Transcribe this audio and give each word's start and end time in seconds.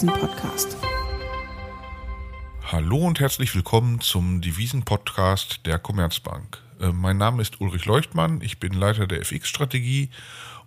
Devisen-Podcast. 0.00 0.78
Hallo 2.72 3.06
und 3.06 3.20
herzlich 3.20 3.54
willkommen 3.54 4.00
zum 4.00 4.40
Devisen-Podcast 4.40 5.66
der 5.66 5.78
Commerzbank. 5.78 6.62
Äh, 6.80 6.92
mein 6.92 7.18
Name 7.18 7.42
ist 7.42 7.60
Ulrich 7.60 7.84
Leuchtmann, 7.84 8.40
ich 8.40 8.58
bin 8.58 8.72
Leiter 8.72 9.06
der 9.06 9.20
FX-Strategie 9.20 10.08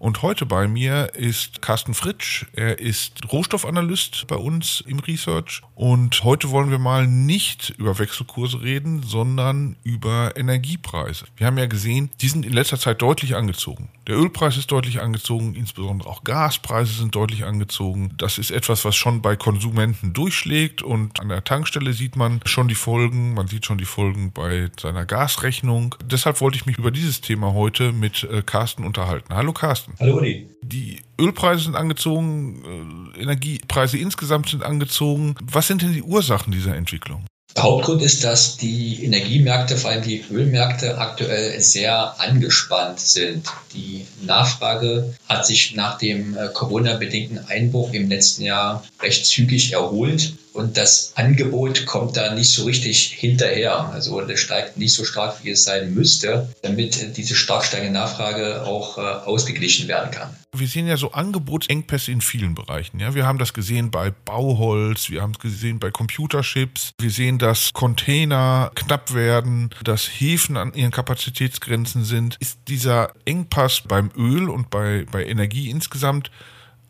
und 0.03 0.21
heute 0.21 0.45
bei 0.45 0.67
mir 0.67 1.15
ist 1.15 1.61
Carsten 1.61 1.93
Fritsch. 1.93 2.45
Er 2.51 2.79
ist 2.79 3.31
Rohstoffanalyst 3.31 4.27
bei 4.27 4.35
uns 4.35 4.83
im 4.85 4.99
Research. 4.99 5.61
Und 5.75 6.25
heute 6.25 6.49
wollen 6.49 6.71
wir 6.71 6.77
mal 6.77 7.07
nicht 7.07 7.69
über 7.77 7.97
Wechselkurse 7.97 8.61
reden, 8.61 9.01
sondern 9.01 9.77
über 9.85 10.35
Energiepreise. 10.35 11.23
Wir 11.37 11.47
haben 11.47 11.57
ja 11.57 11.67
gesehen, 11.67 12.09
die 12.19 12.27
sind 12.27 12.45
in 12.45 12.51
letzter 12.51 12.77
Zeit 12.77 13.01
deutlich 13.01 13.37
angezogen. 13.37 13.87
Der 14.05 14.17
Ölpreis 14.17 14.57
ist 14.57 14.69
deutlich 14.69 14.99
angezogen, 14.99 15.55
insbesondere 15.55 16.09
auch 16.09 16.25
Gaspreise 16.25 16.91
sind 16.91 17.15
deutlich 17.15 17.45
angezogen. 17.45 18.13
Das 18.17 18.37
ist 18.37 18.51
etwas, 18.51 18.83
was 18.83 18.97
schon 18.97 19.21
bei 19.21 19.37
Konsumenten 19.37 20.11
durchschlägt 20.11 20.81
und 20.81 21.21
an 21.21 21.29
der 21.29 21.45
Tankstelle 21.45 21.93
sieht 21.93 22.17
man 22.17 22.41
schon 22.43 22.67
die 22.67 22.75
Folgen. 22.75 23.33
Man 23.35 23.47
sieht 23.47 23.65
schon 23.65 23.77
die 23.77 23.85
Folgen 23.85 24.33
bei 24.33 24.69
seiner 24.77 25.05
Gasrechnung. 25.05 25.95
Deshalb 26.03 26.41
wollte 26.41 26.57
ich 26.57 26.65
mich 26.65 26.77
über 26.77 26.91
dieses 26.91 27.21
Thema 27.21 27.53
heute 27.53 27.93
mit 27.93 28.23
äh, 28.25 28.41
Carsten 28.41 28.83
unterhalten. 28.83 29.33
Hallo 29.33 29.53
Carsten. 29.53 29.92
Hallo 29.99 30.17
Uli. 30.17 30.49
Die 30.63 31.01
Ölpreise 31.19 31.63
sind 31.63 31.75
angezogen, 31.75 33.13
äh, 33.15 33.21
Energiepreise 33.21 33.97
insgesamt 33.97 34.49
sind 34.49 34.63
angezogen. 34.63 35.35
Was 35.43 35.67
sind 35.67 35.81
denn 35.81 35.93
die 35.93 36.01
Ursachen 36.01 36.51
dieser 36.51 36.75
Entwicklung? 36.75 37.25
Der 37.55 37.63
Hauptgrund 37.63 38.01
ist, 38.01 38.23
dass 38.23 38.57
die 38.57 39.03
Energiemärkte, 39.03 39.77
vor 39.77 39.91
allem 39.91 40.01
die 40.01 40.23
Ölmärkte, 40.31 40.97
aktuell 40.97 41.59
sehr 41.61 42.19
angespannt 42.19 42.99
sind. 42.99 43.47
Die 43.75 44.07
Nachfrage 44.23 45.13
hat 45.29 45.45
sich 45.45 45.75
nach 45.75 45.99
dem 45.99 46.35
äh, 46.35 46.47
Corona-bedingten 46.51 47.45
Einbruch 47.47 47.93
im 47.93 48.09
letzten 48.09 48.43
Jahr 48.43 48.83
recht 49.01 49.25
zügig 49.27 49.73
erholt 49.73 50.33
und 50.53 50.77
das 50.77 51.13
Angebot 51.15 51.85
kommt 51.85 52.15
da 52.15 52.33
nicht 52.33 52.51
so 52.51 52.65
richtig 52.65 53.07
hinterher. 53.07 53.89
Also 53.89 54.21
das 54.21 54.39
steigt 54.39 54.77
nicht 54.77 54.93
so 54.93 55.03
stark, 55.03 55.43
wie 55.43 55.49
es 55.49 55.63
sein 55.63 55.93
müsste, 55.93 56.53
damit 56.61 57.17
diese 57.17 57.35
stark 57.35 57.65
steigende 57.65 57.93
Nachfrage 57.93 58.63
auch 58.63 58.97
äh, 58.97 59.01
ausgeglichen 59.01 59.87
werden 59.87 60.11
kann. 60.11 60.35
Wir 60.55 60.67
sehen 60.67 60.85
ja 60.85 60.97
so 60.97 61.11
Angebotsengpässe 61.11 62.11
in 62.11 62.21
vielen 62.21 62.53
Bereichen. 62.53 62.99
Ja, 62.99 63.15
wir 63.15 63.25
haben 63.25 63.39
das 63.39 63.53
gesehen 63.53 63.89
bei 63.89 64.11
Bauholz, 64.11 65.09
wir 65.09 65.23
haben 65.23 65.31
es 65.31 65.39
gesehen 65.39 65.79
bei 65.79 65.89
Computerchips, 65.89 66.91
wir 66.99 67.09
sehen, 67.09 67.39
dass 67.39 67.73
Container 67.73 68.71
knapp 68.75 69.15
werden, 69.15 69.71
dass 69.83 70.05
Häfen 70.05 70.57
an 70.57 70.73
ihren 70.75 70.91
Kapazitätsgrenzen 70.91 72.05
sind. 72.05 72.37
Ist 72.39 72.59
dieser 72.67 73.13
Engpass 73.25 73.81
beim 73.81 74.11
Öl 74.15 74.47
und 74.47 74.69
bei, 74.69 75.05
bei 75.11 75.25
Energie 75.25 75.71
insgesamt 75.71 76.29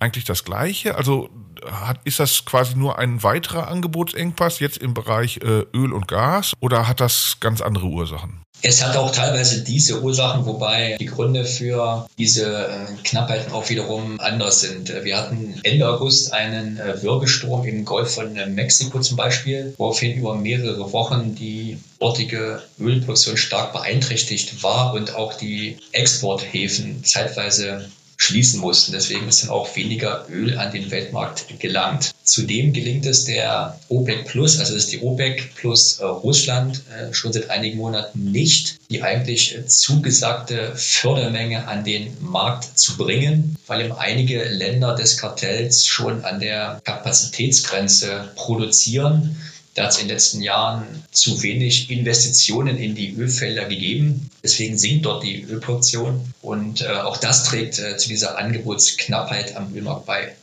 eigentlich 0.04 0.26
das 0.26 0.44
Gleiche? 0.44 0.96
Also 0.96 1.30
hat, 1.66 2.00
ist 2.04 2.20
das 2.20 2.46
quasi 2.46 2.76
nur 2.76 3.00
ein 3.00 3.24
weiterer 3.24 3.68
Angebotsengpass 3.68 4.60
jetzt 4.60 4.78
im 4.78 4.94
Bereich 4.94 5.38
äh, 5.38 5.66
Öl 5.74 5.94
und 5.94 6.08
Gas 6.08 6.54
oder 6.60 6.88
hat 6.88 7.00
das 7.00 7.38
ganz 7.40 7.62
andere 7.62 7.86
Ursachen? 7.86 8.44
Es 8.66 8.82
hat 8.82 8.96
auch 8.96 9.12
teilweise 9.12 9.62
diese 9.62 10.02
Ursachen, 10.02 10.46
wobei 10.46 10.96
die 10.98 11.08
Gründe 11.08 11.44
für 11.44 12.08
diese 12.18 12.68
äh, 12.68 13.04
Knappheiten 13.04 13.52
auch 13.52 13.70
wiederum 13.70 14.22
anders 14.22 14.62
sind. 14.62 14.88
Wir 15.04 15.18
hatten 15.18 15.60
Ende 15.64 15.90
August 15.90 16.32
einen 16.32 16.78
äh, 16.78 17.02
Wirbelsturm 17.02 17.66
im 17.66 17.84
Golf 17.84 18.14
von 18.14 18.38
äh, 18.38 18.46
Mexiko 18.46 19.02
zum 19.02 19.18
Beispiel, 19.18 19.74
woraufhin 19.78 20.18
über 20.18 20.36
mehrere 20.36 20.94
Wochen 20.94 21.36
die 21.36 21.78
dortige 22.00 22.62
Ölproduktion 22.80 23.36
stark 23.36 23.74
beeinträchtigt 23.74 24.64
war 24.64 24.94
und 24.94 25.14
auch 25.14 25.34
die 25.34 25.78
Exporthäfen 25.92 27.04
zeitweise 27.04 27.90
schließen 28.24 28.62
mussten. 28.62 28.94
Deswegen 28.94 29.28
ist 29.28 29.44
dann 29.44 29.50
auch 29.50 29.76
weniger 29.76 30.26
Öl 30.30 30.58
an 30.58 30.72
den 30.72 30.90
Weltmarkt 30.92 31.60
gelangt. 31.60 32.12
Zudem 32.24 32.72
gelingt 32.72 33.06
es 33.06 33.26
der 33.26 33.78
OPEC 33.90 34.26
Plus, 34.26 34.60
also 34.60 34.76
ist 34.76 34.92
die 34.92 35.02
OPEC 35.02 35.54
plus 35.56 36.00
äh, 36.00 36.06
Russland, 36.06 36.82
äh, 36.90 37.14
schon 37.14 37.34
seit 37.34 37.50
einigen 37.50 37.78
Monaten 37.78 38.32
nicht, 38.32 38.78
die 38.90 39.04
eigentlich 39.04 39.58
zugesagte 39.68 40.74
Fördermenge 40.76 41.68
an 41.68 41.84
den 41.84 42.16
Markt 42.22 42.80
zu 42.80 42.96
bringen, 42.96 43.58
weil 43.68 43.82
eben 43.82 43.94
einige 43.94 44.44
Länder 44.46 44.96
des 44.96 45.18
Kartells 45.18 45.86
schon 45.86 46.24
an 46.24 46.40
der 46.40 46.82
Kapazitätsgrenze 46.84 48.32
produzieren 48.36 49.36
da 49.76 49.84
hat 49.84 49.92
es 49.92 49.98
in 49.98 50.08
den 50.08 50.16
letzten 50.16 50.42
Jahren 50.42 50.84
zu 51.12 51.42
wenig 51.42 51.90
Investitionen 51.90 52.78
in 52.78 52.94
die 52.94 53.16
Ölfelder 53.16 53.66
gegeben. 53.66 54.30
Deswegen 54.44 54.78
sinkt 54.78 55.06
dort 55.06 55.24
die 55.24 55.44
Ölproduktion. 55.44 56.34
Und 56.42 56.82
äh, 56.82 56.90
auch 56.90 57.18
das 57.18 57.44
trägt 57.46 57.80
äh, 57.80 57.98
zu 57.98 58.08
dieser 58.10 58.38
Angebotsknappheit 58.38 59.56
am 59.56 59.74
Ölmarkt 59.74 60.06
bei. 60.06 60.36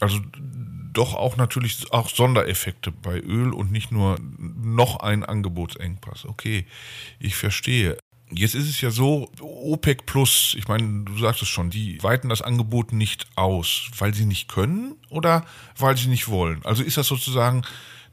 Also 0.00 0.18
doch 0.92 1.14
auch 1.14 1.36
natürlich 1.36 1.92
auch 1.92 2.10
Sondereffekte 2.10 2.92
bei 2.92 3.18
Öl 3.18 3.52
und 3.52 3.72
nicht 3.72 3.90
nur 3.90 4.18
noch 4.38 5.00
ein 5.00 5.24
Angebotsengpass. 5.24 6.26
Okay, 6.26 6.66
ich 7.18 7.36
verstehe. 7.36 7.96
Jetzt 8.30 8.54
ist 8.54 8.68
es 8.68 8.80
ja 8.80 8.90
so, 8.90 9.30
OPEC 9.40 10.06
Plus, 10.06 10.54
ich 10.58 10.66
meine, 10.66 11.04
du 11.04 11.18
sagst 11.18 11.42
es 11.42 11.48
schon, 11.48 11.70
die 11.70 12.02
weiten 12.02 12.28
das 12.28 12.42
Angebot 12.42 12.92
nicht 12.92 13.26
aus, 13.36 13.90
weil 13.98 14.14
sie 14.14 14.24
nicht 14.24 14.48
können 14.48 14.96
oder 15.08 15.44
weil 15.78 15.96
sie 15.96 16.08
nicht 16.08 16.28
wollen. 16.28 16.64
Also 16.64 16.82
ist 16.82 16.96
das 16.96 17.06
sozusagen 17.06 17.62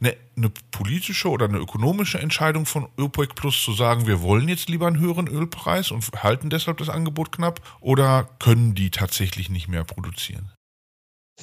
eine, 0.02 0.16
eine 0.36 0.52
politische 0.72 1.30
oder 1.30 1.46
eine 1.46 1.60
ökonomische 1.60 2.20
Entscheidung 2.20 2.66
von 2.66 2.88
OPEC 2.98 3.36
Plus 3.36 3.64
zu 3.64 3.74
sagen, 3.74 4.08
wir 4.08 4.22
wollen 4.22 4.50
jetzt 4.50 4.70
lieber 4.70 4.88
einen 4.88 5.00
höheren 5.00 5.28
Ölpreis 5.28 5.92
und 5.92 6.04
halten 6.24 6.50
deshalb 6.50 6.78
das 6.78 6.90
Angebot 6.90 7.32
knapp? 7.32 7.62
Oder 7.80 8.30
können 8.40 8.76
die 8.76 8.90
tatsächlich 8.90 9.50
nicht 9.50 9.68
mehr 9.68 9.84
produzieren? 9.84 10.52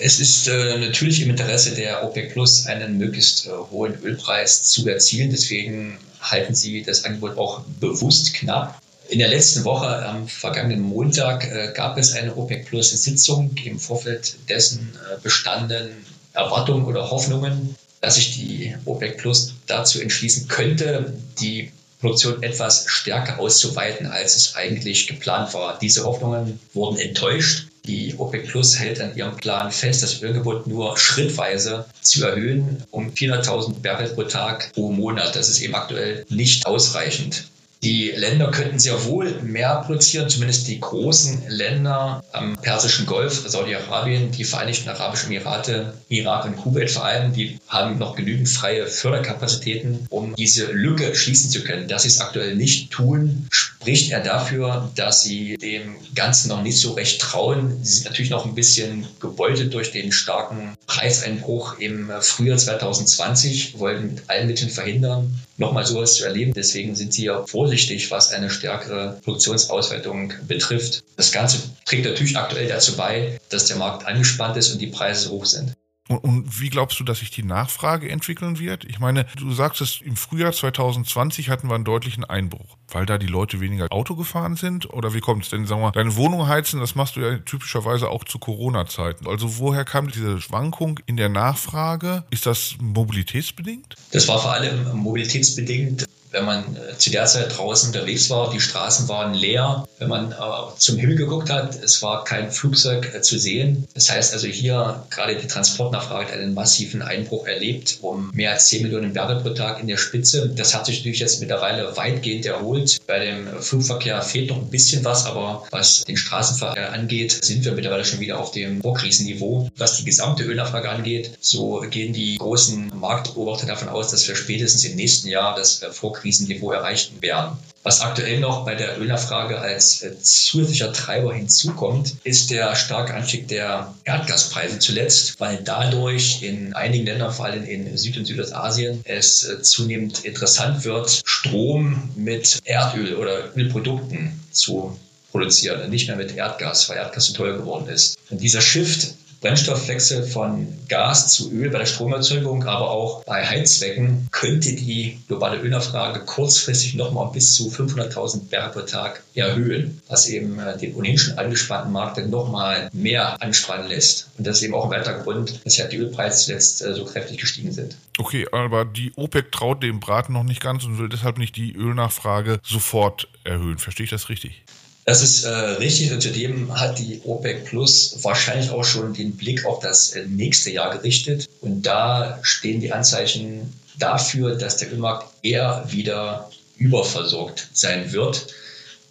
Es 0.00 0.20
ist 0.20 0.46
äh, 0.48 0.78
natürlich 0.78 1.22
im 1.22 1.30
Interesse 1.30 1.74
der 1.74 2.04
OPEC 2.04 2.32
Plus, 2.32 2.66
einen 2.66 2.98
möglichst 2.98 3.46
äh, 3.46 3.50
hohen 3.50 3.94
Ölpreis 4.02 4.62
zu 4.64 4.88
erzielen. 4.88 5.30
Deswegen 5.30 5.98
halten 6.20 6.54
sie 6.54 6.82
das 6.82 7.04
Angebot 7.04 7.36
auch 7.36 7.62
bewusst 7.80 8.34
knapp. 8.34 8.80
In 9.08 9.18
der 9.18 9.28
letzten 9.28 9.64
Woche, 9.64 10.06
am 10.06 10.28
vergangenen 10.28 10.82
Montag, 10.82 11.44
äh, 11.44 11.72
gab 11.74 11.96
es 11.98 12.12
eine 12.12 12.36
OPEC 12.36 12.66
Plus 12.66 12.90
Sitzung. 12.90 13.50
Im 13.64 13.78
Vorfeld 13.78 14.36
dessen 14.48 14.96
äh, 15.10 15.20
bestanden 15.20 15.90
Erwartungen 16.32 16.84
oder 16.84 17.10
Hoffnungen, 17.10 17.74
dass 18.00 18.16
sich 18.16 18.36
die 18.36 18.74
OPEC 18.84 19.18
Plus 19.18 19.54
dazu 19.66 20.00
entschließen 20.00 20.48
könnte, 20.48 21.14
die 21.40 21.70
Produktion 22.00 22.42
etwas 22.42 22.84
stärker 22.86 23.40
auszuweiten, 23.40 24.06
als 24.06 24.36
es 24.36 24.54
eigentlich 24.54 25.08
geplant 25.08 25.52
war. 25.54 25.78
Diese 25.80 26.04
Hoffnungen 26.04 26.60
wurden 26.72 26.98
enttäuscht. 26.98 27.66
Die 27.86 28.14
OPEC 28.18 28.46
Plus 28.46 28.78
hält 28.78 29.00
an 29.00 29.16
ihrem 29.16 29.36
Plan 29.36 29.72
fest, 29.72 30.02
das 30.02 30.22
Ölgebot 30.22 30.66
nur 30.66 30.96
schrittweise 30.98 31.86
zu 32.02 32.24
erhöhen 32.24 32.84
um 32.90 33.08
400.000 33.08 33.80
Barrel 33.82 34.08
pro 34.10 34.24
Tag 34.24 34.72
pro 34.74 34.92
Monat. 34.92 35.34
Das 35.34 35.48
ist 35.48 35.60
eben 35.60 35.74
aktuell 35.74 36.24
nicht 36.28 36.66
ausreichend. 36.66 37.44
Die 37.82 38.10
Länder 38.10 38.50
könnten 38.50 38.80
sehr 38.80 39.04
wohl 39.04 39.40
mehr 39.42 39.82
produzieren, 39.86 40.28
zumindest 40.28 40.66
die 40.66 40.80
großen 40.80 41.48
Länder 41.48 42.24
am 42.32 42.56
Persischen 42.56 43.06
Golf, 43.06 43.44
Saudi-Arabien, 43.46 44.32
die 44.32 44.42
Vereinigten 44.42 44.88
Arabischen 44.88 45.30
Emirate, 45.30 45.94
Irak 46.08 46.44
und 46.44 46.56
Kuwait 46.56 46.90
vor 46.90 47.04
allem, 47.04 47.32
die 47.32 47.60
haben 47.68 47.98
noch 47.98 48.16
genügend 48.16 48.48
freie 48.48 48.88
Förderkapazitäten, 48.88 50.06
um 50.10 50.34
diese 50.34 50.72
Lücke 50.72 51.14
schließen 51.14 51.50
zu 51.50 51.62
können. 51.62 51.86
Dass 51.86 52.02
sie 52.02 52.08
es 52.08 52.20
aktuell 52.20 52.56
nicht 52.56 52.90
tun, 52.90 53.46
spricht 53.50 54.10
er 54.10 54.20
dafür, 54.20 54.90
dass 54.96 55.22
sie 55.22 55.56
dem 55.56 55.94
Ganzen 56.16 56.48
noch 56.48 56.62
nicht 56.62 56.80
so 56.80 56.94
recht 56.94 57.20
trauen. 57.20 57.78
Sie 57.84 57.94
sind 57.94 58.06
natürlich 58.06 58.30
noch 58.30 58.44
ein 58.44 58.56
bisschen 58.56 59.06
gebeutelt 59.20 59.72
durch 59.72 59.92
den 59.92 60.10
starken 60.10 60.76
Preiseinbruch 60.88 61.78
im 61.78 62.10
Frühjahr 62.20 62.58
2020, 62.58 63.78
wollen 63.78 64.14
mit 64.14 64.28
allen 64.28 64.48
Mitteln 64.48 64.70
verhindern, 64.70 65.38
nochmal 65.58 65.84
sowas 65.84 66.14
zu 66.14 66.24
erleben. 66.24 66.54
Deswegen 66.54 66.94
sind 66.94 67.12
sie 67.12 67.24
ja 67.24 67.44
vorsichtig, 67.44 68.10
was 68.10 68.32
eine 68.32 68.48
stärkere 68.48 69.20
Produktionsausweitung 69.22 70.32
betrifft. 70.46 71.04
Das 71.16 71.32
Ganze 71.32 71.58
trägt 71.84 72.06
natürlich 72.06 72.36
aktuell 72.36 72.68
dazu 72.68 72.96
bei, 72.96 73.38
dass 73.50 73.66
der 73.66 73.76
Markt 73.76 74.06
angespannt 74.06 74.56
ist 74.56 74.72
und 74.72 74.80
die 74.80 74.86
Preise 74.86 75.30
hoch 75.30 75.44
sind. 75.44 75.74
Und, 76.08 76.18
und, 76.18 76.60
wie 76.60 76.70
glaubst 76.70 76.98
du, 76.98 77.04
dass 77.04 77.18
sich 77.18 77.30
die 77.30 77.42
Nachfrage 77.42 78.08
entwickeln 78.08 78.58
wird? 78.58 78.84
Ich 78.84 78.98
meine, 78.98 79.26
du 79.36 79.52
sagst 79.52 79.80
es, 79.82 80.00
im 80.00 80.16
Frühjahr 80.16 80.52
2020 80.52 81.50
hatten 81.50 81.68
wir 81.68 81.74
einen 81.74 81.84
deutlichen 81.84 82.24
Einbruch, 82.24 82.76
weil 82.88 83.06
da 83.06 83.18
die 83.18 83.26
Leute 83.26 83.60
weniger 83.60 83.86
Auto 83.90 84.16
gefahren 84.16 84.56
sind? 84.56 84.92
Oder 84.92 85.12
wie 85.12 85.20
kommt 85.20 85.44
es 85.44 85.50
denn? 85.50 85.66
Sagen 85.66 85.82
wir, 85.82 85.92
deine 85.92 86.16
Wohnung 86.16 86.48
heizen, 86.48 86.80
das 86.80 86.94
machst 86.94 87.16
du 87.16 87.20
ja 87.20 87.38
typischerweise 87.38 88.08
auch 88.08 88.24
zu 88.24 88.38
Corona-Zeiten. 88.38 89.26
Also 89.26 89.58
woher 89.58 89.84
kam 89.84 90.10
diese 90.10 90.40
Schwankung 90.40 90.98
in 91.06 91.16
der 91.16 91.28
Nachfrage? 91.28 92.24
Ist 92.30 92.46
das 92.46 92.76
mobilitätsbedingt? 92.80 93.94
Das 94.12 94.26
war 94.28 94.38
vor 94.38 94.52
allem 94.52 94.96
mobilitätsbedingt. 94.96 96.06
Wenn 96.30 96.44
man 96.44 96.76
äh, 96.76 96.96
zu 96.98 97.10
der 97.10 97.26
Zeit 97.26 97.56
draußen 97.56 97.88
unterwegs 97.88 98.30
war. 98.30 98.50
Die 98.50 98.60
Straßen 98.60 99.08
waren 99.08 99.34
leer. 99.34 99.86
Wenn 99.98 100.08
man 100.08 100.32
äh, 100.32 100.36
zum 100.76 100.98
Himmel 100.98 101.16
geguckt 101.16 101.50
hat, 101.50 101.82
es 101.82 102.02
war 102.02 102.24
kein 102.24 102.50
Flugzeug 102.50 103.14
äh, 103.14 103.22
zu 103.22 103.38
sehen. 103.38 103.86
Das 103.94 104.10
heißt 104.10 104.32
also 104.32 104.46
hier 104.46 105.02
gerade 105.10 105.36
die 105.36 105.46
Transportnachfrage 105.46 106.32
hat 106.32 106.38
einen 106.38 106.54
massiven 106.54 107.02
Einbruch 107.02 107.46
erlebt, 107.46 107.98
um 108.02 108.30
mehr 108.32 108.52
als 108.52 108.68
10 108.68 108.82
Millionen 108.82 109.12
Berge 109.12 109.40
pro 109.40 109.50
Tag 109.50 109.80
in 109.80 109.88
der 109.88 109.96
Spitze. 109.96 110.48
Das 110.48 110.74
hat 110.74 110.86
sich 110.86 110.98
natürlich 110.98 111.20
jetzt 111.20 111.40
mittlerweile 111.40 111.96
weitgehend 111.96 112.46
erholt. 112.46 112.98
Bei 113.06 113.18
dem 113.18 113.48
Flugverkehr 113.60 114.20
fehlt 114.22 114.50
noch 114.50 114.58
ein 114.58 114.70
bisschen 114.70 115.04
was, 115.04 115.26
aber 115.26 115.66
was 115.70 116.04
den 116.04 116.16
Straßenverkehr 116.16 116.92
angeht, 116.92 117.44
sind 117.44 117.64
wir 117.64 117.72
mittlerweile 117.72 118.04
schon 118.04 118.20
wieder 118.20 118.38
auf 118.38 118.52
dem 118.52 118.82
Vorkrisenniveau. 118.82 119.70
Was 119.76 119.96
die 119.96 120.04
gesamte 120.04 120.44
Ölnachfrage 120.44 120.90
angeht, 120.90 121.32
so 121.40 121.82
gehen 121.90 122.12
die 122.12 122.36
großen 122.36 122.92
Marktbeobachter 122.94 123.66
davon 123.66 123.88
aus, 123.88 124.10
dass 124.10 124.26
wir 124.28 124.36
spätestens 124.36 124.84
im 124.84 124.96
nächsten 124.96 125.28
Jahr 125.28 125.56
das 125.56 125.80
Vorkrisenniveau 125.90 126.17
Krisenniveau 126.20 126.72
erreichen 126.72 127.20
werden. 127.20 127.58
Was 127.84 128.00
aktuell 128.00 128.40
noch 128.40 128.64
bei 128.64 128.74
der 128.74 129.00
Ölnachfrage 129.00 129.58
als 129.58 130.02
äh, 130.02 130.20
zusätzlicher 130.20 130.92
Treiber 130.92 131.32
hinzukommt, 131.32 132.16
ist 132.24 132.50
der 132.50 132.74
starke 132.74 133.14
Anstieg 133.14 133.48
der 133.48 133.94
Erdgaspreise 134.04 134.78
zuletzt, 134.78 135.40
weil 135.40 135.60
dadurch 135.64 136.42
in 136.42 136.74
einigen 136.74 137.06
Ländern, 137.06 137.32
vor 137.32 137.46
allem 137.46 137.64
in 137.64 137.96
Süd- 137.96 138.18
und 138.18 138.26
Südostasien, 138.26 139.00
es 139.04 139.44
äh, 139.44 139.62
zunehmend 139.62 140.24
interessant 140.24 140.84
wird, 140.84 141.22
Strom 141.24 142.10
mit 142.16 142.60
Erdöl 142.64 143.14
oder 143.14 143.56
Ölprodukten 143.56 144.38
zu 144.50 144.98
produzieren, 145.30 145.88
nicht 145.88 146.08
mehr 146.08 146.16
mit 146.16 146.36
Erdgas, 146.36 146.88
weil 146.88 146.96
Erdgas 146.96 147.26
so 147.26 147.34
teuer 147.34 147.56
geworden 147.56 147.88
ist. 147.88 148.18
Und 148.30 148.40
dieser 148.40 148.60
Shift 148.60 149.14
Brennstoffwechsel 149.40 150.24
von 150.24 150.66
Gas 150.88 151.32
zu 151.32 151.52
Öl 151.52 151.70
bei 151.70 151.78
der 151.78 151.86
Stromerzeugung, 151.86 152.64
aber 152.64 152.90
auch 152.90 153.24
bei 153.24 153.44
Heizzwecken 153.46 154.28
könnte 154.32 154.74
die 154.74 155.20
globale 155.28 155.58
Ölnachfrage 155.58 156.20
kurzfristig 156.20 156.94
nochmal 156.94 157.30
bis 157.32 157.54
zu 157.54 157.68
500.000 157.68 158.48
Berge 158.48 158.72
pro 158.72 158.80
Tag 158.80 159.22
erhöhen, 159.34 160.00
was 160.08 160.28
eben 160.28 160.58
äh, 160.58 160.76
den 160.76 160.94
ohnehin 160.94 161.18
schon 161.18 161.38
angespannten 161.38 161.92
Markt 161.92 162.18
dann 162.18 162.30
nochmal 162.30 162.90
mehr 162.92 163.40
anspannen 163.40 163.88
lässt. 163.88 164.30
Und 164.38 164.46
das 164.46 164.58
ist 164.58 164.62
eben 164.64 164.74
auch 164.74 164.84
ein 164.84 164.90
weiterer 164.90 165.22
Grund, 165.22 165.60
weshalb 165.64 165.90
die 165.90 165.98
Ölpreise 165.98 166.46
zuletzt 166.46 166.82
äh, 166.82 166.94
so 166.94 167.04
kräftig 167.04 167.38
gestiegen 167.38 167.72
sind. 167.72 167.96
Okay, 168.18 168.46
aber 168.50 168.84
die 168.84 169.12
OPEC 169.14 169.52
traut 169.52 169.82
dem 169.82 170.00
Braten 170.00 170.32
noch 170.32 170.42
nicht 170.42 170.60
ganz 170.60 170.84
und 170.84 170.98
will 170.98 171.08
deshalb 171.08 171.38
nicht 171.38 171.56
die 171.56 171.74
Ölnachfrage 171.74 172.58
sofort 172.64 173.28
erhöhen. 173.44 173.78
Verstehe 173.78 174.04
ich 174.04 174.10
das 174.10 174.28
richtig? 174.28 174.64
Das 175.08 175.22
ist 175.22 175.44
äh, 175.44 175.48
richtig 175.48 176.12
und 176.12 176.20
zudem 176.20 176.78
hat 176.78 176.98
die 176.98 177.22
OPEC 177.24 177.64
Plus 177.64 178.18
wahrscheinlich 178.20 178.68
auch 178.68 178.84
schon 178.84 179.14
den 179.14 179.38
Blick 179.38 179.64
auf 179.64 179.80
das 179.80 180.10
äh, 180.10 180.26
nächste 180.26 180.70
Jahr 180.70 180.94
gerichtet. 180.94 181.48
Und 181.62 181.86
da 181.86 182.38
stehen 182.42 182.82
die 182.82 182.92
Anzeichen 182.92 183.72
dafür, 183.98 184.56
dass 184.56 184.76
der 184.76 184.92
Ölmarkt 184.92 185.32
eher 185.42 185.82
wieder 185.88 186.50
überversorgt 186.76 187.68
sein 187.72 188.12
wird, 188.12 188.48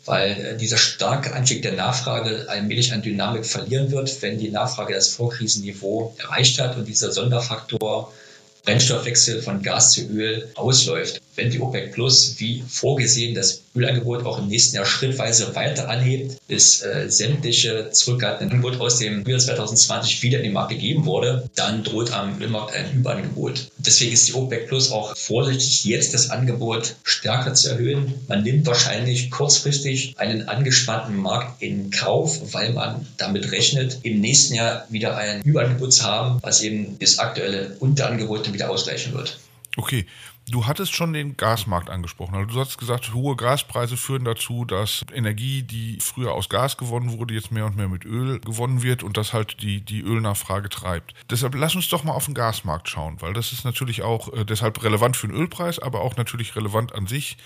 weil 0.06 0.34
äh, 0.34 0.56
dieser 0.56 0.78
starke 0.78 1.34
Anstieg 1.34 1.64
der 1.64 1.74
Nachfrage 1.74 2.46
allmählich 2.48 2.94
an 2.94 3.02
Dynamik 3.02 3.48
verlieren 3.48 3.90
wird, 3.90 4.22
wenn 4.22 4.38
die 4.38 4.50
Nachfrage 4.50 4.94
das 4.94 5.10
Vorkrisenniveau 5.10 6.16
erreicht 6.20 6.60
hat 6.60 6.78
und 6.78 6.88
dieser 6.88 7.12
Sonderfaktor 7.12 8.14
Brennstoffwechsel 8.66 9.42
von 9.42 9.64
Gas 9.64 9.94
zu 9.94 10.02
Öl 10.02 10.48
ausläuft. 10.54 11.24
Wenn 11.38 11.51
die 11.51 11.62
OPEC 11.62 11.94
Plus 11.94 12.36
wie 12.39 12.63
vorgesehen 12.68 13.36
das 13.36 13.62
Ölangebot 13.75 14.25
auch 14.25 14.39
im 14.39 14.48
nächsten 14.48 14.75
Jahr 14.75 14.88
schrittweise 14.88 15.54
weiter 15.56 15.88
anhebt, 15.88 16.39
bis 16.48 16.81
äh, 16.81 17.10
sämtliche 17.10 17.92
zurückgehaltene 17.92 18.51
Angebot 18.51 18.81
aus 18.81 18.98
dem 18.98 19.24
Frühjahr 19.24 19.39
2020 19.39 20.24
wieder 20.24 20.39
in 20.39 20.45
den 20.45 20.54
Markt 20.54 20.72
gegeben 20.72 21.06
wurde, 21.06 21.48
dann 21.56 21.84
droht 21.84 22.12
am 22.12 22.42
Ölmarkt 22.42 22.75
ein 22.75 22.92
Überangebot. 22.92 23.72
Deswegen 23.78 24.13
ist 24.13 24.28
die 24.28 24.34
OPEC 24.34 24.68
Plus 24.68 24.92
auch 24.92 25.16
vorsichtig, 25.16 25.86
jetzt 25.86 26.16
das 26.16 26.31
Angebot 26.31 26.95
stärker 27.04 27.54
zu 27.54 27.69
erhöhen. 27.69 28.16
Man 28.28 28.42
nimmt 28.42 28.66
wahrscheinlich 28.66 29.30
kurzfristig 29.30 30.16
einen 30.18 30.50
angespannten 30.50 31.16
Markt 31.18 31.62
in 31.62 31.92
Kauf, 31.92 32.51
weil 32.54 32.74
man 32.74 33.06
damit 33.18 33.51
rechnet, 33.51 34.00
im 34.01 34.22
nächsten 34.22 34.56
Jahr 34.56 34.88
wieder 34.90 35.16
ein 35.16 35.44
Überangebot 35.44 35.94
zu 35.94 36.04
haben, 36.04 36.40
was 36.42 36.63
eben 36.63 36.98
das 36.98 37.19
aktuelle 37.19 37.75
Unterangebot 37.80 38.51
wieder 38.51 38.72
ausgleichen 38.72 39.13
wird. 39.13 39.40
Okay, 39.75 40.07
du 40.50 40.66
hattest 40.66 40.96
schon 40.96 41.14
den 41.14 41.38
Gasmarkt 41.38 41.90
angesprochen. 41.90 42.36
Also 42.36 42.54
du 42.54 42.60
hast 42.60 42.78
gesagt, 42.78 43.14
hohe 43.14 43.36
Gaspreise 43.36 43.98
führen 43.98 44.24
dazu, 44.24 44.66
dass 44.66 45.06
Energie, 45.14 45.64
die 45.64 46.00
früher 46.00 46.34
aus 46.34 46.50
Gas 46.50 46.78
gewonnen 46.78 47.18
wurde, 47.18 47.34
jetzt 47.34 47.52
mehr 47.52 47.66
und 47.66 47.76
mehr 47.76 47.90
mit 47.90 48.06
Öl 48.06 48.40
gewonnen 48.40 48.84
wird 48.84 49.04
und 49.04 49.18
das 49.18 49.34
halt 49.34 49.62
die, 49.62 49.82
die 49.82 50.02
Ölnachfrage 50.02 50.70
treibt. 50.70 51.14
Deshalb 51.30 51.56
lass 51.56 51.76
uns 51.76 51.90
doch 51.90 52.04
mal 52.04 52.14
auf 52.14 52.26
den 52.26 52.34
Gasmarkt 52.34 52.90
schauen, 52.90 53.18
weil 53.22 53.34
das 53.34 53.52
ist 53.52 53.66
natürlich 53.66 54.02
auch 54.02 54.32
äh, 54.34 54.46
deshalb 54.46 54.84
relevant 54.84 55.18
für 55.18 55.28
den 55.28 55.36
Ölpreis, 55.36 55.80
aber 55.80 56.02
auch 56.02 56.16
natürlich 56.16 56.56
relevant 56.56 56.94
an 56.94 57.08
sich 57.08 57.38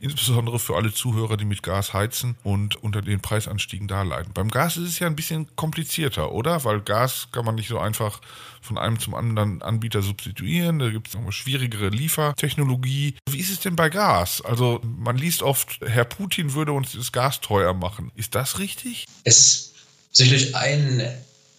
insbesondere 0.00 0.58
für 0.58 0.76
alle 0.76 0.92
Zuhörer, 0.92 1.36
die 1.36 1.44
mit 1.44 1.62
Gas 1.62 1.92
heizen 1.92 2.36
und 2.42 2.82
unter 2.82 3.02
den 3.02 3.20
Preisanstiegen 3.20 3.86
da 3.86 4.02
leiden. 4.02 4.32
Beim 4.32 4.50
Gas 4.50 4.78
ist 4.78 4.88
es 4.88 4.98
ja 4.98 5.06
ein 5.06 5.14
bisschen 5.14 5.46
komplizierter, 5.56 6.32
oder? 6.32 6.64
Weil 6.64 6.80
Gas 6.80 7.28
kann 7.32 7.44
man 7.44 7.54
nicht 7.54 7.68
so 7.68 7.78
einfach 7.78 8.20
von 8.62 8.78
einem 8.78 8.98
zum 8.98 9.14
anderen 9.14 9.62
Anbieter 9.62 10.02
substituieren. 10.02 10.78
Da 10.78 10.90
gibt 10.90 11.08
es 11.14 11.34
schwierigere 11.34 11.90
Liefertechnologie. 12.50 13.16
Wie 13.28 13.40
ist 13.40 13.50
es 13.50 13.60
denn 13.60 13.76
bei 13.76 13.88
Gas? 13.88 14.42
Also 14.42 14.80
man 14.82 15.16
liest 15.16 15.42
oft, 15.42 15.80
Herr 15.84 16.04
Putin 16.04 16.54
würde 16.54 16.72
uns 16.72 16.92
das 16.92 17.12
Gas 17.12 17.40
teuer 17.40 17.74
machen. 17.74 18.10
Ist 18.16 18.34
das 18.34 18.58
richtig? 18.58 19.06
Es 19.24 19.38
ist 19.38 19.72
sicherlich 20.12 20.54
ein 20.56 21.02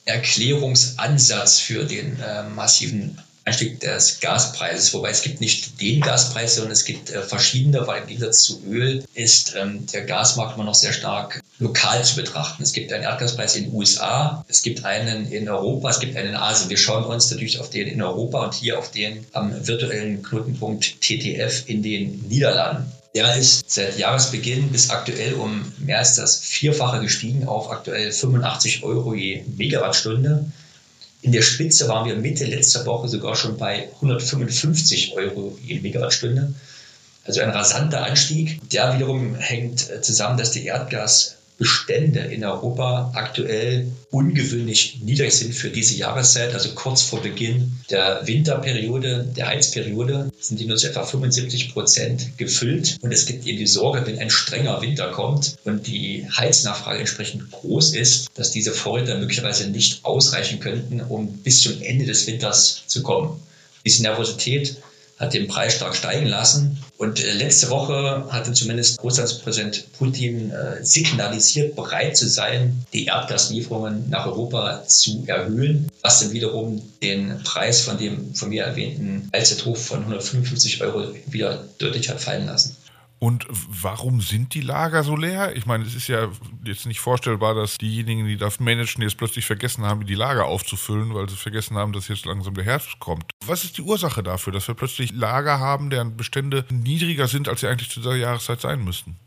Erklärungsansatz 0.05 1.59
für 1.59 1.85
den 1.85 2.19
äh, 2.19 2.43
massiven 2.49 3.21
Anstieg 3.45 3.79
des 3.79 4.19
Gaspreises, 4.19 4.93
wobei 4.93 5.09
es 5.09 5.21
gibt 5.21 5.41
nicht 5.41 5.81
den 5.81 6.01
Gaspreis, 6.01 6.55
sondern 6.55 6.73
es 6.73 6.85
gibt 6.85 7.09
äh, 7.09 7.23
verschiedene, 7.23 7.87
weil 7.87 8.01
im 8.01 8.07
Gegensatz 8.07 8.43
zu 8.43 8.61
Öl 8.67 9.03
ist 9.13 9.55
ähm, 9.55 9.85
der 9.87 10.05
Gasmarkt 10.05 10.55
immer 10.55 10.65
noch 10.65 10.75
sehr 10.75 10.93
stark 10.93 11.40
lokal 11.61 12.03
zu 12.03 12.15
betrachten. 12.15 12.63
Es 12.63 12.73
gibt 12.73 12.91
einen 12.91 13.03
Erdgaspreis 13.03 13.55
in 13.55 13.65
den 13.65 13.73
USA, 13.73 14.43
es 14.47 14.63
gibt 14.63 14.83
einen 14.83 15.31
in 15.31 15.47
Europa, 15.47 15.89
es 15.91 15.99
gibt 15.99 16.17
einen 16.17 16.29
in 16.29 16.35
Asien. 16.35 16.69
Wir 16.69 16.77
schauen 16.77 17.05
uns 17.05 17.29
natürlich 17.29 17.59
auf 17.59 17.69
den 17.69 17.87
in 17.87 18.01
Europa 18.01 18.43
und 18.43 18.53
hier 18.55 18.79
auf 18.79 18.91
den 18.91 19.25
am 19.31 19.67
virtuellen 19.67 20.23
Knotenpunkt 20.23 20.99
TTF 21.01 21.69
in 21.69 21.83
den 21.83 22.27
Niederlanden. 22.27 22.91
Der 23.13 23.35
ist 23.35 23.69
seit 23.69 23.97
Jahresbeginn 23.99 24.69
bis 24.71 24.89
aktuell 24.89 25.35
um 25.35 25.71
mehr 25.77 25.99
als 25.99 26.15
das 26.15 26.39
Vierfache 26.39 27.01
gestiegen 27.01 27.47
auf 27.47 27.69
aktuell 27.69 28.11
85 28.11 28.83
Euro 28.83 29.13
je 29.13 29.43
Megawattstunde. 29.57 30.45
In 31.21 31.31
der 31.31 31.43
Spitze 31.43 31.87
waren 31.87 32.07
wir 32.07 32.15
Mitte 32.15 32.45
letzter 32.45 32.85
Woche 32.85 33.07
sogar 33.07 33.35
schon 33.35 33.57
bei 33.57 33.89
155 33.95 35.13
Euro 35.13 35.57
je 35.61 35.79
Megawattstunde. 35.81 36.53
Also 37.23 37.41
ein 37.41 37.51
rasanter 37.51 38.03
Anstieg. 38.03 38.59
Der 38.71 38.95
wiederum 38.95 39.35
hängt 39.35 39.89
äh, 39.91 40.01
zusammen, 40.01 40.37
dass 40.37 40.51
die 40.51 40.65
Erdgas 40.65 41.35
Bestände 41.61 42.21
in 42.21 42.43
Europa 42.43 43.11
aktuell 43.13 43.85
ungewöhnlich 44.09 44.99
niedrig 45.03 45.31
sind 45.31 45.53
für 45.53 45.69
diese 45.69 45.95
Jahreszeit, 45.95 46.55
also 46.55 46.69
kurz 46.73 47.03
vor 47.03 47.21
Beginn 47.21 47.73
der 47.91 48.25
Winterperiode, 48.25 49.27
der 49.37 49.49
Heizperiode, 49.49 50.31
sind 50.39 50.59
die 50.59 50.65
nur 50.65 50.77
zu 50.77 50.87
etwa 50.87 51.03
75 51.03 51.71
Prozent 51.71 52.35
gefüllt. 52.39 52.97
Und 53.01 53.11
es 53.11 53.27
gibt 53.27 53.45
eben 53.45 53.59
die 53.59 53.67
Sorge, 53.67 54.07
wenn 54.07 54.17
ein 54.17 54.31
strenger 54.31 54.81
Winter 54.81 55.11
kommt 55.11 55.55
und 55.63 55.85
die 55.85 56.25
Heiznachfrage 56.35 56.97
entsprechend 56.97 57.51
groß 57.51 57.93
ist, 57.93 58.31
dass 58.33 58.49
diese 58.49 58.71
Vorräte 58.71 59.19
möglicherweise 59.19 59.69
nicht 59.69 60.03
ausreichen 60.03 60.59
könnten, 60.59 60.99
um 60.99 61.31
bis 61.43 61.61
zum 61.61 61.79
Ende 61.83 62.05
des 62.05 62.25
Winters 62.25 62.81
zu 62.87 63.03
kommen. 63.03 63.39
Diese 63.85 64.01
Nervosität 64.01 64.77
hat 65.21 65.33
den 65.33 65.47
Preis 65.47 65.75
stark 65.75 65.95
steigen 65.95 66.25
lassen. 66.25 66.77
Und 66.97 67.23
äh, 67.23 67.31
letzte 67.33 67.69
Woche 67.69 68.25
hatte 68.29 68.53
zumindest 68.53 69.01
Russlands 69.01 69.39
Präsident 69.39 69.85
Putin 69.93 70.51
äh, 70.51 70.83
signalisiert, 70.83 71.75
bereit 71.75 72.17
zu 72.17 72.27
sein, 72.27 72.85
die 72.91 73.05
Erdgaslieferungen 73.05 74.09
nach 74.09 74.25
Europa 74.25 74.83
zu 74.87 75.23
erhöhen, 75.27 75.89
was 76.01 76.19
dann 76.19 76.31
wiederum 76.31 76.81
den 77.01 77.41
Preis 77.43 77.81
von 77.81 77.97
dem 77.97 78.33
von 78.35 78.49
mir 78.49 78.63
erwähnten 78.63 79.29
Allzeithof 79.31 79.83
von 79.85 79.99
155 79.99 80.81
Euro 80.81 81.13
wieder 81.27 81.63
deutlich 81.77 82.09
hat 82.09 82.19
fallen 82.19 82.47
lassen. 82.47 82.75
Und 83.23 83.45
warum 83.51 84.19
sind 84.19 84.55
die 84.55 84.61
Lager 84.61 85.03
so 85.03 85.15
leer? 85.15 85.55
Ich 85.55 85.67
meine, 85.67 85.83
es 85.83 85.93
ist 85.93 86.07
ja 86.07 86.29
jetzt 86.63 86.87
nicht 86.87 86.99
vorstellbar, 86.99 87.53
dass 87.53 87.77
diejenigen, 87.77 88.25
die 88.25 88.35
das 88.35 88.59
managen, 88.59 89.03
jetzt 89.03 89.17
plötzlich 89.17 89.45
vergessen 89.45 89.85
haben, 89.85 90.07
die 90.07 90.15
Lager 90.15 90.45
aufzufüllen, 90.45 91.13
weil 91.13 91.29
sie 91.29 91.35
vergessen 91.35 91.77
haben, 91.77 91.93
dass 91.93 92.07
jetzt 92.07 92.25
langsam 92.25 92.55
der 92.55 92.63
Herbst 92.63 92.97
kommt. 92.97 93.25
Was 93.45 93.63
ist 93.63 93.77
die 93.77 93.83
Ursache 93.83 94.23
dafür, 94.23 94.51
dass 94.51 94.67
wir 94.67 94.73
plötzlich 94.73 95.11
Lager 95.11 95.59
haben, 95.59 95.91
deren 95.91 96.17
Bestände 96.17 96.65
niedriger 96.71 97.27
sind, 97.27 97.47
als 97.47 97.59
sie 97.59 97.67
eigentlich 97.67 97.91
zu 97.91 97.99
dieser 97.99 98.15
Jahreszeit 98.15 98.59
sein 98.59 98.83
müssten? 98.83 99.19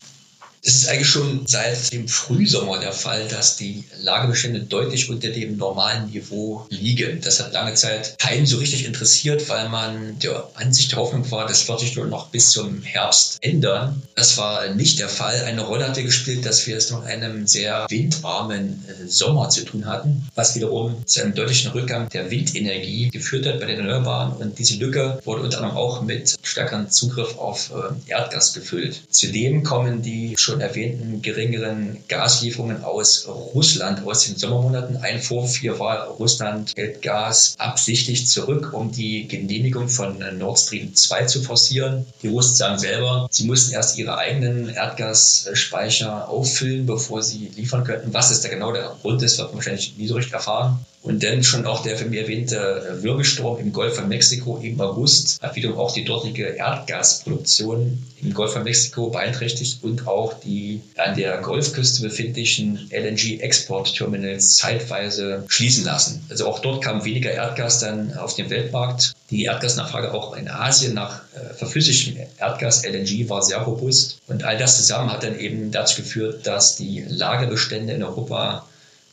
Es 0.66 0.76
ist 0.76 0.88
eigentlich 0.88 1.08
schon 1.08 1.46
seit 1.46 1.92
dem 1.92 2.08
Frühsommer 2.08 2.78
der 2.78 2.92
Fall, 2.92 3.28
dass 3.28 3.56
die 3.56 3.84
Lagerbestände 4.00 4.60
deutlich 4.60 5.10
unter 5.10 5.28
dem 5.28 5.58
normalen 5.58 6.08
Niveau 6.10 6.66
liegen. 6.70 7.20
Das 7.20 7.38
hat 7.38 7.52
lange 7.52 7.74
Zeit 7.74 8.18
keinen 8.18 8.46
so 8.46 8.56
richtig 8.56 8.86
interessiert, 8.86 9.46
weil 9.50 9.68
man 9.68 10.18
der 10.20 10.48
Ansicht 10.54 10.92
der 10.92 11.00
Hoffnung 11.00 11.30
war, 11.30 11.46
das 11.46 11.68
wird 11.68 11.80
sich 11.80 11.94
nur 11.96 12.06
noch 12.06 12.28
bis 12.28 12.48
zum 12.48 12.80
Herbst 12.80 13.36
ändern. 13.42 14.02
Das 14.14 14.38
war 14.38 14.74
nicht 14.74 14.98
der 15.00 15.10
Fall. 15.10 15.44
Eine 15.44 15.60
Rolle 15.60 15.86
hatte 15.86 16.02
gespielt, 16.02 16.46
dass 16.46 16.66
wir 16.66 16.78
es 16.78 16.90
noch 16.90 17.04
einem 17.04 17.46
sehr 17.46 17.84
windarmen 17.90 18.82
äh, 18.88 19.06
Sommer 19.06 19.50
zu 19.50 19.66
tun 19.66 19.84
hatten, 19.84 20.26
was 20.34 20.54
wiederum 20.54 21.06
zu 21.06 21.20
einem 21.22 21.34
deutlichen 21.34 21.72
Rückgang 21.72 22.08
der 22.08 22.30
Windenergie 22.30 23.10
geführt 23.10 23.44
hat 23.44 23.60
bei 23.60 23.66
den 23.66 23.80
Erneuerbaren. 23.80 24.32
Und 24.32 24.58
diese 24.58 24.76
Lücke 24.76 25.20
wurde 25.26 25.42
unter 25.42 25.58
anderem 25.58 25.76
auch 25.76 26.00
mit 26.00 26.36
stärkerem 26.42 26.90
Zugriff 26.90 27.36
auf 27.36 27.70
äh, 27.70 28.10
Erdgas 28.10 28.54
gefüllt. 28.54 29.02
Zudem 29.10 29.62
kommen 29.62 30.00
die 30.00 30.34
schon 30.38 30.53
schon 30.54 30.60
erwähnten 30.60 31.20
geringeren 31.20 31.98
Gaslieferungen 32.06 32.84
aus 32.84 33.26
Russland 33.26 34.06
aus 34.06 34.26
den 34.26 34.36
Sommermonaten. 34.36 34.98
Ein 34.98 35.20
Vorwurf 35.20 35.56
hier 35.56 35.80
war, 35.80 36.06
Russland 36.06 36.72
hält 36.76 37.02
Gas 37.02 37.54
absichtlich 37.58 38.28
zurück, 38.28 38.72
um 38.72 38.92
die 38.92 39.26
Genehmigung 39.26 39.88
von 39.88 40.22
Nord 40.38 40.60
Stream 40.60 40.94
2 40.94 41.24
zu 41.24 41.42
forcieren. 41.42 42.06
Die 42.22 42.28
Russen 42.28 42.54
sagen 42.54 42.78
selber, 42.78 43.26
sie 43.30 43.46
mussten 43.46 43.72
erst 43.72 43.98
ihre 43.98 44.16
eigenen 44.16 44.68
Erdgasspeicher 44.68 46.28
auffüllen, 46.28 46.86
bevor 46.86 47.22
sie 47.22 47.50
liefern 47.56 47.82
könnten. 47.82 48.14
Was 48.14 48.30
ist 48.30 48.44
da 48.44 48.48
genau 48.48 48.72
der 48.72 48.94
Grund 49.02 49.22
ist, 49.22 49.38
wird 49.38 49.48
man 49.48 49.56
wahrscheinlich 49.56 49.96
nie 49.96 50.06
so 50.06 50.14
richtig 50.14 50.34
erfahren. 50.34 50.84
Und 51.04 51.22
dann 51.22 51.44
schon 51.44 51.66
auch 51.66 51.82
der 51.82 51.98
von 51.98 52.08
mir 52.08 52.22
erwähnte 52.22 52.98
Wirbelsturm 53.02 53.58
im 53.58 53.74
Golf 53.74 53.96
von 53.96 54.08
Mexiko 54.08 54.56
im 54.62 54.80
August 54.80 55.38
hat 55.42 55.54
wiederum 55.54 55.78
auch 55.78 55.92
die 55.92 56.04
dortige 56.04 56.56
Erdgasproduktion 56.56 58.02
im 58.22 58.32
Golf 58.32 58.54
von 58.54 58.64
Mexiko 58.64 59.10
beeinträchtigt 59.10 59.84
und 59.84 60.08
auch 60.08 60.32
die 60.40 60.80
an 60.96 61.14
der 61.14 61.36
Golfküste 61.42 62.00
befindlichen 62.00 62.88
LNG-Export-Terminals 62.90 64.56
zeitweise 64.56 65.44
schließen 65.48 65.84
lassen. 65.84 66.24
Also 66.30 66.48
auch 66.48 66.60
dort 66.60 66.82
kam 66.82 67.04
weniger 67.04 67.30
Erdgas 67.30 67.80
dann 67.80 68.14
auf 68.16 68.34
den 68.34 68.48
Weltmarkt. 68.48 69.12
Die 69.28 69.44
Erdgasnachfrage 69.44 70.14
auch 70.14 70.34
in 70.34 70.48
Asien 70.48 70.94
nach 70.94 71.20
äh, 71.34 71.52
verflüssigtem 71.52 72.16
Erdgas, 72.38 72.82
LNG, 72.82 73.28
war 73.28 73.42
sehr 73.42 73.58
robust. 73.58 74.20
Und 74.26 74.44
all 74.44 74.56
das 74.56 74.78
zusammen 74.78 75.12
hat 75.12 75.22
dann 75.22 75.38
eben 75.38 75.70
dazu 75.70 76.00
geführt, 76.00 76.46
dass 76.46 76.76
die 76.76 77.04
Lagerbestände 77.06 77.92
in 77.92 78.02
Europa 78.02 78.66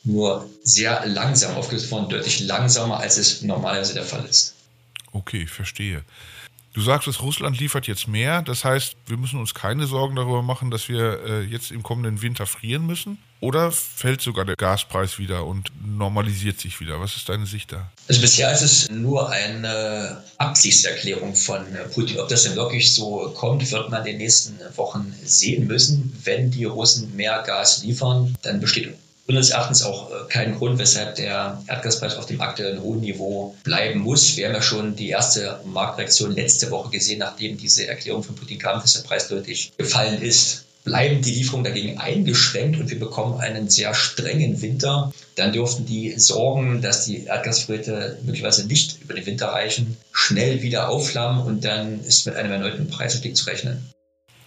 nur 0.03 0.50
sehr 0.63 1.05
langsam 1.05 1.55
aufgelöst 1.55 1.91
worden, 1.91 2.10
deutlich 2.10 2.41
langsamer, 2.41 3.00
als 3.00 3.17
es 3.17 3.41
normalerweise 3.41 3.93
der 3.93 4.05
Fall 4.05 4.25
ist. 4.25 4.55
Okay, 5.12 5.46
verstehe. 5.46 6.03
Du 6.74 6.79
sagst, 6.79 7.05
dass 7.05 7.22
Russland 7.22 7.60
liefert 7.60 7.88
jetzt 7.88 8.08
mehr. 8.08 8.41
Das 8.41 8.63
heißt, 8.63 8.96
wir 9.05 9.17
müssen 9.17 9.39
uns 9.39 9.53
keine 9.53 9.88
Sorgen 9.88 10.15
darüber 10.15 10.41
machen, 10.41 10.72
dass 10.72 10.88
wir 10.88 11.20
äh, 11.25 11.41
jetzt 11.41 11.70
im 11.72 11.84
kommenden 11.84 12.22
Winter 12.22 12.46
frieren 12.46 12.86
müssen. 12.86 13.17
Oder 13.41 13.72
fällt 13.72 14.22
sogar 14.22 14.46
der 14.46 14.55
Gaspreis 14.55 15.17
wieder 15.17 15.46
und 15.46 15.72
normalisiert 15.84 16.62
sich 16.62 16.79
wieder? 16.79 17.01
Was 17.01 17.17
ist 17.17 17.27
deine 17.27 17.46
Sicht 17.46 17.74
da? 17.74 17.91
Also 18.08 18.22
bisher 18.22 18.53
ist 18.53 18.62
es 18.62 18.89
nur 18.89 19.29
eine 19.29 20.24
Absichtserklärung 20.38 21.36
von 21.36 21.65
Putin. 21.93 22.20
Ob 22.20 22.29
das 22.29 22.43
denn 22.43 22.55
wirklich 22.55 22.93
so 22.93 23.34
kommt, 23.36 23.70
wird 23.70 23.89
man 23.89 24.05
in 24.05 24.13
den 24.13 24.17
nächsten 24.17 24.58
Wochen 24.77 25.13
sehen 25.25 25.67
müssen. 25.67 26.15
Wenn 26.24 26.51
die 26.51 26.65
Russen 26.65 27.15
mehr 27.15 27.43
Gas 27.46 27.84
liefern, 27.84 28.38
dann 28.43 28.62
besteht 28.62 28.96
unseres 29.38 29.51
Erachtens 29.51 29.83
auch 29.83 30.11
äh, 30.11 30.13
keinen 30.29 30.57
Grund, 30.57 30.79
weshalb 30.79 31.15
der 31.15 31.61
Erdgaspreis 31.67 32.15
auf 32.15 32.25
dem 32.25 32.41
aktuellen 32.41 32.81
hohen 32.81 33.01
Niveau 33.01 33.55
bleiben 33.63 34.00
muss. 34.00 34.38
Wir 34.38 34.47
haben 34.47 34.55
ja 34.55 34.61
schon 34.61 34.95
die 34.95 35.09
erste 35.09 35.59
Marktreaktion 35.65 36.35
letzte 36.35 36.71
Woche 36.71 36.89
gesehen, 36.89 37.19
nachdem 37.19 37.57
diese 37.57 37.88
Erklärung 37.88 38.23
von 38.23 38.35
Putin 38.35 38.59
kam, 38.59 38.81
dass 38.81 38.93
der 38.93 39.07
Preis 39.07 39.27
deutlich 39.27 39.71
gefallen 39.77 40.21
ist. 40.21 40.65
Bleiben 40.83 41.21
die 41.21 41.31
Lieferungen 41.31 41.63
dagegen 41.63 42.00
eingeschränkt 42.00 42.79
und 42.79 42.89
wir 42.89 43.00
bekommen 43.00 43.39
einen 43.39 43.69
sehr 43.69 43.93
strengen 43.93 44.63
Winter, 44.63 45.13
dann 45.35 45.53
dürften 45.53 45.85
die 45.85 46.17
Sorgen, 46.17 46.81
dass 46.81 47.05
die 47.05 47.25
Erdgasvorräte 47.25 48.17
möglicherweise 48.23 48.65
nicht 48.65 49.00
über 49.00 49.13
den 49.13 49.27
Winter 49.27 49.50
reichen, 49.50 49.97
schnell 50.11 50.63
wieder 50.63 50.89
aufflammen 50.89 51.45
und 51.45 51.63
dann 51.63 52.03
ist 52.03 52.25
mit 52.25 52.35
einem 52.35 52.51
erneuten 52.51 52.88
Preisstieg 52.88 53.38
zu 53.38 53.45
rechnen. 53.45 53.91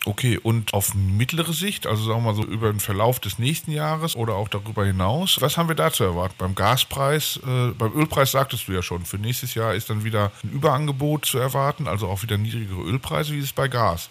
Okay, 0.07 0.39
und 0.39 0.75
auf 0.75 0.95
mittlere 0.95 1.55
Sicht, 1.55 1.87
also 1.87 2.05
sagen 2.05 2.23
wir 2.23 2.33
mal 2.33 2.35
so 2.35 2.45
über 2.45 2.71
den 2.71 2.81
Verlauf 2.81 3.21
des 3.21 3.39
nächsten 3.39 3.71
Jahres 3.71 4.17
oder 4.17 4.35
auch 4.35 4.49
darüber 4.49 4.85
hinaus, 4.85 5.41
was 5.41 5.57
haben 5.57 5.69
wir 5.69 5.77
da 5.77 5.91
zu 5.91 6.05
erwarten? 6.05 6.35
Beim 6.37 6.55
Gaspreis, 6.55 7.41
äh, 7.47 7.71
beim 7.71 7.93
Ölpreis 7.95 8.33
sagtest 8.33 8.69
du 8.69 8.73
ja 8.73 8.83
schon, 8.83 9.07
für 9.07 9.17
nächstes 9.17 9.55
Jahr 9.55 9.75
ist 9.75 9.89
dann 9.89 10.05
wieder 10.05 10.31
ein 10.43 10.51
Überangebot 10.51 11.25
zu 11.25 11.39
erwarten, 11.39 11.89
also 11.89 12.09
auch 12.09 12.23
wieder 12.23 12.37
niedrigere 12.37 12.83
Ölpreise, 12.83 13.33
wie 13.33 13.39
ist 13.39 13.45
es 13.47 13.53
bei 13.55 13.69
Gas? 13.69 14.11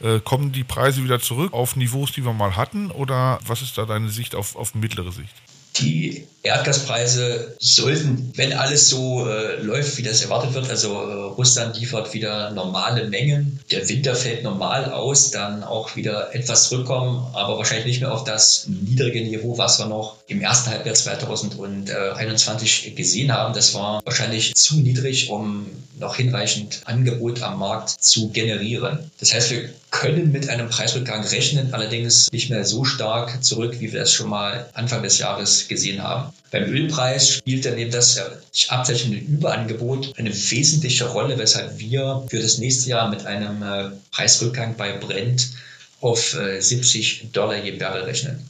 Äh, 0.00 0.20
kommen 0.20 0.50
die 0.50 0.64
Preise 0.64 1.04
wieder 1.04 1.20
zurück 1.20 1.52
auf 1.52 1.76
Niveaus, 1.76 2.10
die 2.12 2.24
wir 2.24 2.32
mal 2.32 2.56
hatten, 2.56 2.90
oder 2.90 3.38
was 3.46 3.62
ist 3.62 3.78
da 3.78 3.84
deine 3.84 4.08
Sicht 4.08 4.34
auf, 4.34 4.56
auf 4.56 4.74
mittlere 4.74 5.12
Sicht? 5.12 5.34
Die 5.76 6.26
Erdgaspreise 6.42 7.56
sollten, 7.58 8.32
wenn 8.36 8.52
alles 8.52 8.88
so 8.88 9.28
äh, 9.28 9.60
läuft, 9.60 9.98
wie 9.98 10.02
das 10.02 10.22
erwartet 10.22 10.54
wird, 10.54 10.70
also 10.70 10.94
äh, 10.94 11.12
Russland 11.36 11.76
liefert 11.78 12.14
wieder 12.14 12.52
normale 12.52 13.08
Mengen, 13.08 13.58
der 13.70 13.86
Winter 13.88 14.14
fällt 14.14 14.44
normal 14.44 14.92
aus, 14.92 15.32
dann 15.32 15.64
auch 15.64 15.96
wieder 15.96 16.32
etwas 16.34 16.68
zurückkommen, 16.68 17.26
aber 17.34 17.58
wahrscheinlich 17.58 17.86
nicht 17.86 18.00
mehr 18.00 18.12
auf 18.12 18.22
das 18.24 18.66
niedrige 18.68 19.20
Niveau, 19.22 19.58
was 19.58 19.80
wir 19.80 19.86
noch 19.86 20.16
im 20.28 20.40
ersten 20.40 20.70
Halbjahr 20.70 20.94
2021 20.94 22.94
gesehen 22.94 23.32
haben. 23.32 23.52
Das 23.52 23.74
war 23.74 24.00
wahrscheinlich 24.04 24.54
zu 24.54 24.76
niedrig, 24.76 25.30
um 25.30 25.66
noch 25.98 26.16
hinreichend 26.16 26.80
Angebot 26.84 27.42
am 27.42 27.58
Markt 27.58 27.90
zu 27.90 28.30
generieren. 28.30 29.10
Das 29.18 29.34
heißt, 29.34 29.50
wir 29.50 29.68
können 29.90 30.32
mit 30.32 30.48
einem 30.48 30.68
Preisrückgang 30.68 31.24
rechnen, 31.24 31.74
allerdings 31.74 32.30
nicht 32.30 32.50
mehr 32.50 32.64
so 32.64 32.84
stark 32.84 33.42
zurück, 33.42 33.76
wie 33.80 33.92
wir 33.92 34.02
es 34.02 34.12
schon 34.12 34.28
mal 34.28 34.68
Anfang 34.74 35.02
des 35.02 35.18
Jahres 35.18 35.68
gesehen 35.68 36.02
haben. 36.02 36.27
Beim 36.50 36.64
Ölpreis 36.64 37.28
spielt 37.30 37.64
daneben 37.64 37.90
das 37.90 38.20
sich 38.52 38.70
abzeichnende 38.70 39.18
Überangebot 39.18 40.18
eine 40.18 40.34
wesentliche 40.34 41.06
Rolle, 41.06 41.38
weshalb 41.38 41.78
wir 41.78 42.26
für 42.30 42.40
das 42.40 42.58
nächste 42.58 42.90
Jahr 42.90 43.10
mit 43.10 43.26
einem 43.26 43.62
äh, 43.62 43.90
Preisrückgang 44.10 44.76
bei 44.76 44.92
Brent 44.92 45.50
auf 46.00 46.36
70 46.58 47.24
äh, 47.24 47.26
Dollar 47.28 47.62
je 47.62 47.72
Barrel 47.72 48.04
rechnen. 48.04 48.48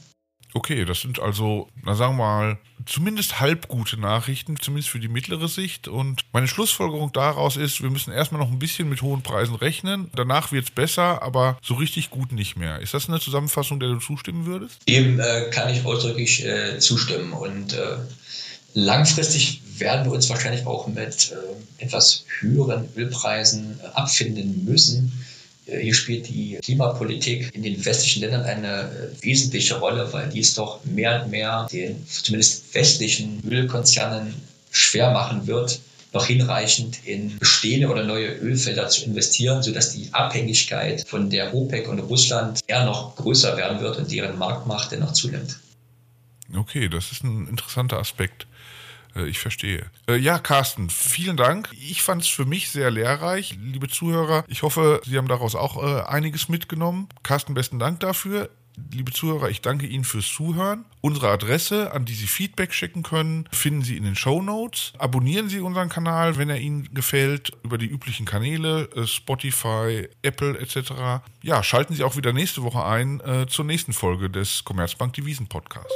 Okay, 0.53 0.83
das 0.85 1.01
sind 1.01 1.19
also, 1.19 1.67
na 1.83 1.93
sagen 1.93 2.17
wir 2.17 2.23
mal, 2.23 2.57
zumindest 2.85 3.39
halb 3.39 3.67
gute 3.67 3.97
Nachrichten, 3.97 4.57
zumindest 4.59 4.89
für 4.89 4.99
die 4.99 5.07
mittlere 5.07 5.47
Sicht. 5.47 5.87
Und 5.87 6.23
meine 6.33 6.47
Schlussfolgerung 6.47 7.11
daraus 7.13 7.55
ist, 7.55 7.83
wir 7.83 7.91
müssen 7.91 8.11
erstmal 8.11 8.41
noch 8.41 8.51
ein 8.51 8.57
bisschen 8.57 8.89
mit 8.89 9.01
hohen 9.01 9.21
Preisen 9.21 9.55
rechnen. 9.55 10.09
Danach 10.15 10.51
wird 10.51 10.65
es 10.65 10.71
besser, 10.71 11.21
aber 11.21 11.57
so 11.61 11.75
richtig 11.75 12.09
gut 12.09 12.31
nicht 12.31 12.57
mehr. 12.57 12.79
Ist 12.79 12.93
das 12.93 13.07
eine 13.07 13.19
Zusammenfassung, 13.19 13.79
der 13.79 13.89
du 13.89 13.99
zustimmen 13.99 14.45
würdest? 14.47 14.79
Dem 14.87 15.19
äh, 15.19 15.49
kann 15.51 15.69
ich 15.69 15.85
ausdrücklich 15.85 16.43
äh, 16.43 16.79
zustimmen. 16.79 17.33
Und 17.33 17.73
äh, 17.73 17.97
langfristig 18.73 19.61
werden 19.77 20.05
wir 20.05 20.13
uns 20.13 20.29
wahrscheinlich 20.29 20.65
auch 20.65 20.87
mit 20.87 21.31
äh, 21.31 21.83
etwas 21.83 22.25
höheren 22.39 22.89
Ölpreisen 22.95 23.79
abfinden 23.93 24.65
müssen. 24.65 25.25
Äh, 25.69 25.79
hier 25.81 25.93
spielt 25.93 26.27
die 26.27 26.59
Klimapolitik 26.63 27.53
in 27.53 27.63
den 27.63 27.83
westlichen 27.85 28.21
Ländern 28.21 28.43
eine 28.43 28.83
äh, 28.83 29.23
wesentliche 29.23 29.79
Rolle, 29.79 30.11
weil 30.13 30.29
dies 30.29 30.53
doch 30.55 30.83
mehr 30.85 31.23
und 31.23 31.31
mehr 31.31 31.67
den 31.71 32.05
zumindest 32.07 32.73
westlichen 32.73 33.41
Ölkonzernen 33.49 34.33
schwer 34.71 35.11
machen 35.11 35.47
wird, 35.47 35.79
noch 36.13 36.25
hinreichend 36.25 37.05
in 37.05 37.37
bestehende 37.37 37.87
oder 37.89 38.03
neue 38.03 38.29
Ölfelder 38.29 38.89
zu 38.89 39.05
investieren, 39.05 39.61
sodass 39.61 39.93
die 39.93 40.09
Abhängigkeit 40.11 41.07
von 41.07 41.29
der 41.29 41.53
OPEC 41.53 41.87
und 41.87 41.99
Russland 41.99 42.61
eher 42.67 42.85
noch 42.85 43.15
größer 43.15 43.57
werden 43.57 43.79
wird 43.79 43.97
und 43.97 44.11
deren 44.11 44.37
Marktmacht 44.37 44.91
dennoch 44.91 45.13
zunimmt. 45.13 45.59
Okay, 46.55 46.89
das 46.89 47.11
ist 47.11 47.23
ein 47.23 47.47
interessanter 47.47 47.99
Aspekt. 47.99 48.47
Äh, 49.15 49.27
ich 49.27 49.39
verstehe. 49.39 49.85
Äh, 50.07 50.17
ja, 50.17 50.39
Carsten, 50.39 50.89
vielen 50.89 51.37
Dank. 51.37 51.69
Ich 51.73 52.01
fand 52.01 52.21
es 52.21 52.27
für 52.27 52.45
mich 52.45 52.69
sehr 52.69 52.91
lehrreich. 52.91 53.57
Liebe 53.61 53.87
Zuhörer, 53.87 54.43
ich 54.47 54.63
hoffe, 54.63 55.01
Sie 55.05 55.17
haben 55.17 55.27
daraus 55.27 55.55
auch 55.55 55.81
äh, 55.83 56.01
einiges 56.03 56.49
mitgenommen. 56.49 57.09
Carsten, 57.23 57.53
besten 57.53 57.79
Dank 57.79 57.99
dafür. 57.99 58.49
Liebe 58.93 59.11
Zuhörer, 59.11 59.49
ich 59.49 59.59
danke 59.59 59.85
Ihnen 59.87 60.05
fürs 60.05 60.27
Zuhören. 60.27 60.85
Unsere 61.01 61.29
Adresse, 61.29 61.91
an 61.91 62.05
die 62.05 62.13
Sie 62.13 62.27
Feedback 62.27 62.73
schicken 62.73 63.03
können, 63.03 63.45
finden 63.51 63.81
Sie 63.81 63.97
in 63.97 64.03
den 64.05 64.15
Show 64.15 64.41
Notes. 64.41 64.93
Abonnieren 64.97 65.49
Sie 65.49 65.59
unseren 65.59 65.89
Kanal, 65.89 66.37
wenn 66.37 66.49
er 66.49 66.59
Ihnen 66.59 66.87
gefällt, 66.93 67.51
über 67.63 67.77
die 67.77 67.87
üblichen 67.87 68.25
Kanäle, 68.25 68.87
Spotify, 69.05 70.07
Apple 70.21 70.57
etc. 70.57 71.21
Ja, 71.43 71.61
schalten 71.61 71.93
Sie 71.93 72.05
auch 72.05 72.15
wieder 72.15 72.31
nächste 72.31 72.63
Woche 72.63 72.85
ein 72.85 73.19
äh, 73.19 73.47
zur 73.47 73.65
nächsten 73.65 73.91
Folge 73.91 74.29
des 74.29 74.63
Commerzbank 74.63 75.11
Devisen 75.13 75.47
Podcasts. 75.47 75.93